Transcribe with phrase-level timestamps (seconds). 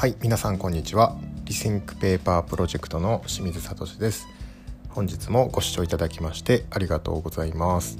[0.00, 1.14] はい皆さんこんにちは。
[1.44, 4.28] Rethink Paper Project の清水聡です。
[4.88, 7.98] 本日もご視聴いただきましてありがとうございます。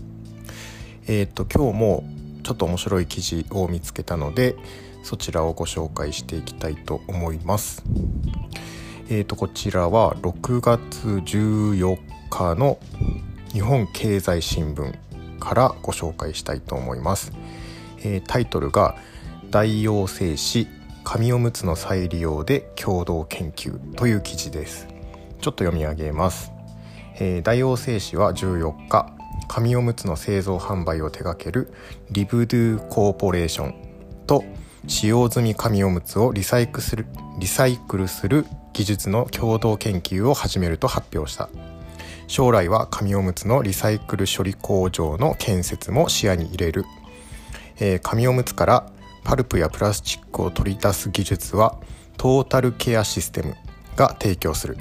[1.07, 2.05] えっ、と今日も
[2.43, 4.57] ちょっと面白い記事を見つけたので
[5.03, 7.85] そちらをご紹介していきたいと思います。
[9.11, 11.99] えっ、とこちらは6月14
[12.31, 12.79] 日の
[13.53, 17.31] 日本経済新聞からご紹介したいと思います、
[17.99, 18.97] えー、タイトルが
[19.51, 24.87] 大王製紙紙おむつの再利用で共同研究という記事です。
[25.41, 26.53] ちょっと読み上げます、
[27.19, 29.13] えー、大王製紙は14日
[29.49, 31.73] 紙おむつの製造販売を手掛ける
[32.11, 33.75] リブドゥコーポレーション
[34.27, 34.45] と
[34.87, 37.07] 使用済み紙おむつをリサイクルする
[37.39, 41.49] リサイクルする技術の共同研究を始めると発表した。
[42.29, 46.85] 将来は紙おむつのリサイクル処理工場の建設も視野に入れる、
[47.81, 48.87] えー、紙おむつから
[49.25, 51.79] パルプやプラスチックを取り出す技術は
[52.17, 53.57] トータルケアシステム
[53.97, 54.77] が提供する。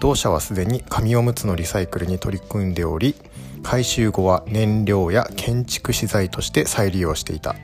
[0.00, 3.16] 同社はすでに紙おむつのリサイクルに取り組んでおり
[3.64, 7.56] 回収後は燃料や建築資材として再利用していた。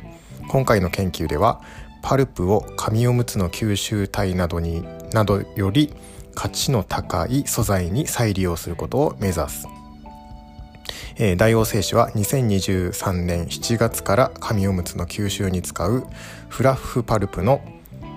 [0.48, 1.60] 今回の研究では
[2.02, 5.92] パルプを紙おむつの吸収体などになどより
[6.34, 9.66] 価値の高い素材に再利用することを目指す、
[11.16, 16.06] えー、大王製紙は2023年7月から紙おむつの吸収に使う
[16.48, 17.62] フラッフパルプの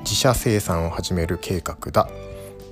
[0.02, 2.10] 自社生産を始める計画だ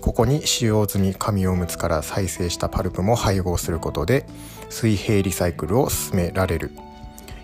[0.01, 4.25] ここに使用済み紙おむつから再生したパルプも配合することで
[4.69, 6.71] 水平リサイクルを進められる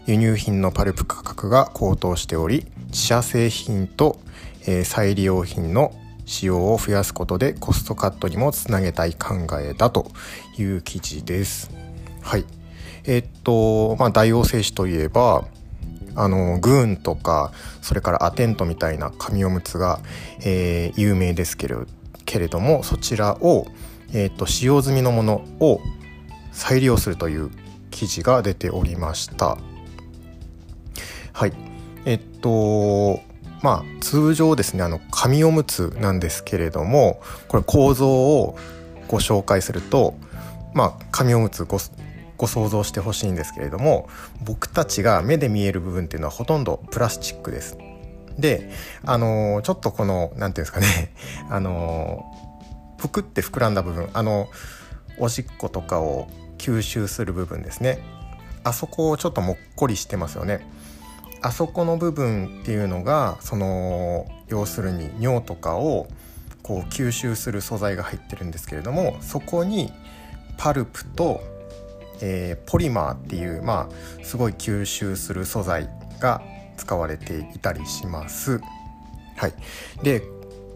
[0.06, 4.20] 輸入品のパルプ価格が高騰しており自社製品と、
[4.68, 5.94] えー、再利用品の
[6.26, 10.12] 使用を増やすことでコストカットにもつなげたい考えだと
[10.58, 11.72] いう記事です。
[12.22, 12.46] はい。
[13.06, 15.46] え、っと、まあ、大王製紙といえば、
[16.16, 20.00] あの、グーンとか、それからアテントみたいな紙おむつが、
[20.44, 21.76] えー、有名ですけれ
[22.26, 23.68] けれども、そちらを、
[24.14, 25.80] え、っと、使用済みのものを
[26.52, 27.50] 再利用するという
[27.90, 29.58] 記事が出ておりました。
[31.34, 31.54] はい。
[32.06, 33.22] えっと、
[33.62, 38.58] まあ、通常ですねあの紙おむつなんですけれどもこれ構造を
[39.08, 40.16] ご紹介すると、
[40.74, 41.66] まあ、紙おむつ
[42.42, 44.10] ご想像してほしいんですけれども
[44.42, 47.78] 僕たちが目で見える部分っていうのはほとんどプラスチックです。
[48.40, 48.72] で
[49.06, 51.14] あのー、ちょっとこの何て言うんですかね
[51.52, 54.50] あのー、ぷくって膨らんだ部分あの
[55.20, 58.00] おしっことかを吸収する部分ですね
[58.64, 60.66] あそこをちょっともっこりしてますよね。
[61.44, 66.08] あそこの部分っていうのがその要するに尿とかを
[66.64, 69.92] こう吸収する素材が入ってるんですけれどもそこに
[70.58, 71.42] パルプと、
[72.22, 75.90] えー、ポリマーっていうまあすごい吸収する素材
[76.20, 76.42] が
[76.78, 78.60] 使われていたりします。
[79.36, 79.54] はい、
[80.04, 80.24] で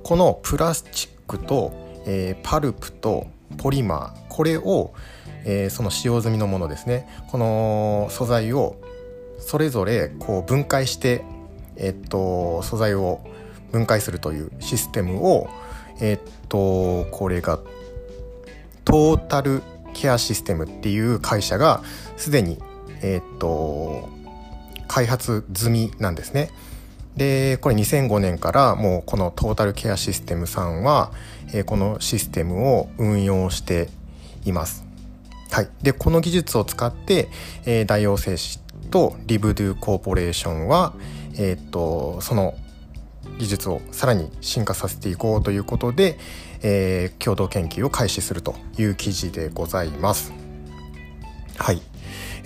[0.04, 1.72] このプラスチックと、
[2.06, 4.94] えー、パルプとポリマーこれを、
[5.44, 8.82] えー、その使用済みのものですねこの素材を
[9.38, 11.24] それぞれこう分解して、
[11.76, 13.22] えっと、素材を
[13.72, 15.48] 分解するというシステムを、
[16.02, 17.60] えっと、これが
[18.84, 19.62] トータル
[19.96, 21.82] ケアシステムっていう会社が
[22.18, 22.60] すでに、
[23.02, 24.10] えっと、
[24.88, 26.52] 開発済みなんですね。
[27.16, 31.12] でこれ2005年からもうこのトータルケアシステムさんは、
[31.54, 33.88] えー、このシステムを運用して
[34.44, 34.86] います。
[35.50, 37.30] はい、でこの技術を使って、
[37.66, 40.94] えー、大王製紙とリブドゥコーポレーションは、
[41.38, 42.56] えー、っとその
[43.38, 46.18] 技術をさらに進化させていこうということで、
[46.62, 50.34] えー、共同研究を開始するという記事でございます。
[51.58, 51.82] はい。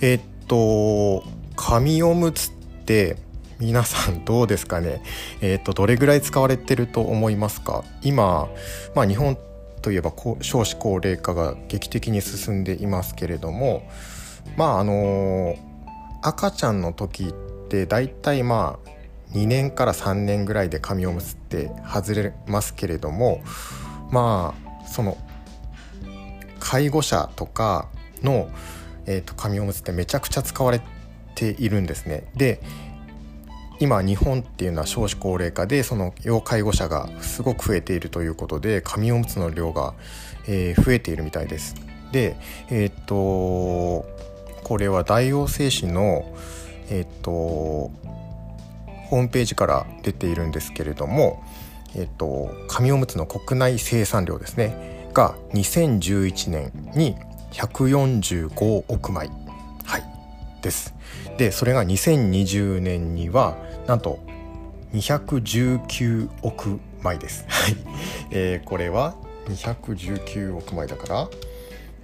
[0.00, 1.24] えー、っと、
[1.56, 2.52] 紙おむつっ
[2.84, 3.16] て
[3.58, 5.02] 皆さんどうですかね？
[5.42, 7.84] えー、っと、どれぐらい使われてると思いますか？
[8.02, 8.48] 今、
[8.94, 9.36] まあ日本
[9.82, 13.82] といえば少子高齢化が劇的に進んでいますけれども、
[14.56, 15.56] まああの
[16.22, 17.32] 赤ちゃんの時っ
[17.68, 18.90] て大体まあ
[19.32, 23.42] 2年から3年ぐらいで紙おむつって外れますけれども
[24.10, 25.16] まあその
[26.58, 27.88] 介護者とか
[28.22, 28.50] の、
[29.06, 30.80] えーと、紙おむつってめちゃくちゃ使われ
[31.34, 32.30] ているんですね。
[32.36, 32.60] で
[33.80, 39.94] 今日本っていうのは少子高齢化でその要介護者がすごく増えているということで紙おむつの量が、
[40.46, 41.74] えー、増えているみたいです。
[42.12, 42.36] で
[42.68, 46.30] えっ、とこれは大王製紙の
[46.90, 47.90] えっ、と
[49.10, 51.42] ホームページから出ているんですけれども、
[51.96, 57.16] えっ、と紙おむつの国内生産量ですねが2011年に
[57.50, 59.28] 145億枚、
[59.84, 60.04] はい、
[60.62, 60.94] です。
[61.38, 63.56] でそれが2020年には
[63.88, 64.20] なんと
[64.94, 67.44] 219億枚です。
[67.48, 67.76] はい、
[68.30, 69.16] えー、これは
[69.48, 71.28] 219億枚だから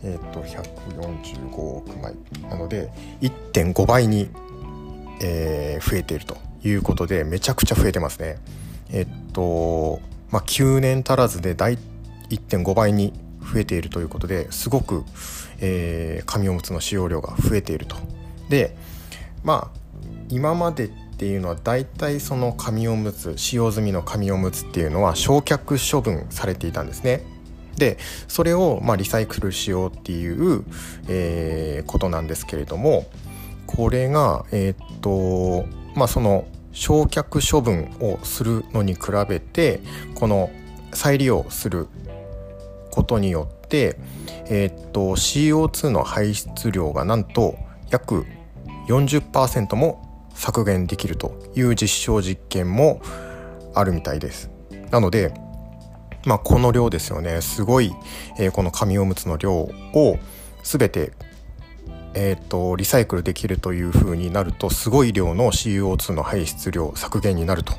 [0.02, 2.14] え、ー、と145億枚。
[2.50, 4.28] なので1.5倍に、
[5.22, 6.45] えー、増えていると。
[6.66, 8.38] いうことでめちゃくちゃ増えてますね。
[8.90, 11.78] えっ、とまあ9年足らずで大
[12.30, 15.04] 1.5倍に増えているということですごく、
[15.60, 17.96] えー、紙おむつの使用量が増えていると。
[18.48, 18.76] で
[19.44, 19.78] まあ
[20.28, 27.22] 今までっていうのは大体その紙おむつ使用済みの紙おむつっていうのは焼却処分されていたんですね。
[27.76, 30.64] でそれをまあリサイクルしようっていう、
[31.08, 33.06] えー、ことなんですけれども
[33.66, 36.46] これがえー、っとまあその
[36.76, 39.80] 焼却処分をするのに比べて
[40.14, 40.50] この
[40.92, 41.88] 再利用する
[42.90, 43.98] ことによって、
[44.50, 47.56] えー、っと CO2 の排出量がなんと
[47.90, 48.26] 約
[48.88, 53.00] 40%も削減できるという実証実験も
[53.74, 54.50] あるみたいです。
[54.90, 55.32] なので
[56.26, 57.92] まあ、この量ですよねすごい、
[58.36, 60.18] えー、この紙おむつの量を
[60.64, 61.12] 全て
[62.18, 67.74] えーと、リサイクルできるというふうになるとすごい量の CO2 の排出量削減になると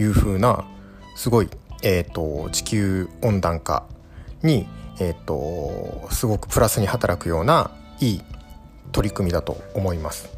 [0.00, 0.64] いうふうな
[1.16, 1.50] すごい、
[1.82, 3.84] えーと、地球温暖化
[4.42, 4.66] に、
[5.00, 7.70] えーとすごくプラスに働くような
[8.00, 8.22] いい
[8.92, 10.30] 取り組みだと思います。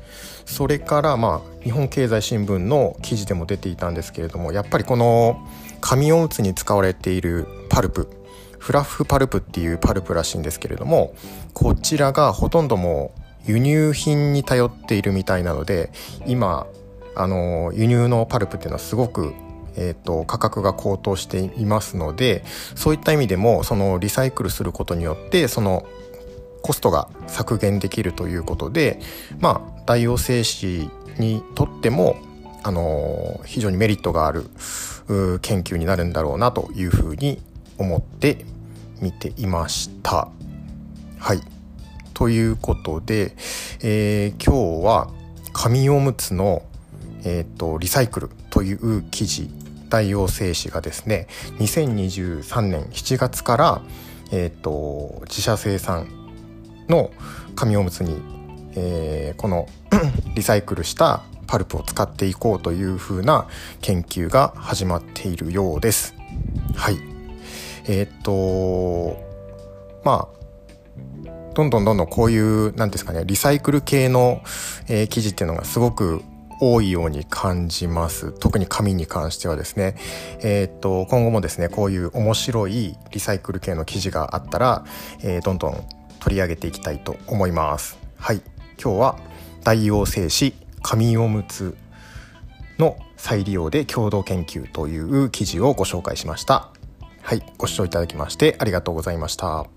[0.47, 5.47] それからまあ日本経済新聞の記事でも出ていたんですけれどもやっぱりこの
[5.81, 8.09] 紙おむつに使われているパルプ
[8.59, 11.15] フラッフパルプっていうパルプらしいんですけれども
[11.53, 15.91] こちらがほとんどもう輸入品に頼っているみたいなので
[16.27, 16.67] 今
[17.15, 19.35] あの輸入のパルプっていうのはすごく
[19.77, 22.45] えーと、価格が高騰していますので
[22.75, 25.87] そういった意味でもそのリサイクルすることによってその
[26.63, 28.99] コストが削減できるということで
[29.39, 32.17] まあ大王製紙にとっても
[32.63, 34.45] あの非常にメリットがある
[35.43, 37.41] 研究になるんだろうなというふうに
[37.79, 38.45] 思って
[39.01, 40.29] 見ていました。
[41.19, 41.56] はい
[42.17, 43.37] ということで、
[43.83, 45.11] えー、今日は
[45.53, 46.63] 紙おむつの、
[47.27, 49.51] えーと、リサイクルという記事
[49.91, 51.27] 大王製紙がですね
[51.59, 53.83] 2023年7月から、
[54.33, 56.09] えーと自社生産
[56.89, 57.11] の
[57.55, 58.19] 紙おむつに、
[58.75, 59.69] えー、この
[60.35, 63.47] リサイクルしたパルプを使っていこうというふうな
[63.83, 66.15] 研究が始まっているようです。
[66.75, 66.99] はい。
[67.85, 69.23] えー、っと、
[70.03, 70.46] まあ、
[71.57, 74.43] どんどんどんどんこういう、なんですかね、リサイクル系の、
[74.89, 76.21] えー、記事っていうのがすごく
[76.61, 78.33] 多いように感じます。
[78.33, 79.97] 特に紙に関してはですね。
[80.43, 84.85] えー、っと、今後もですね、こういう面白いリサイクル系の記事があったら、
[85.23, 85.83] えー、どんどん
[86.21, 87.97] 取り上げていきたいと思います。
[88.19, 88.43] はい。
[88.79, 89.19] 今日は
[89.65, 91.75] 大王製紙紙おむつ
[92.79, 96.69] の再利用で共同研究という記事をご紹介しました。
[97.23, 97.43] はい。
[97.57, 99.76] ご視聴いただきましてありがとうございました。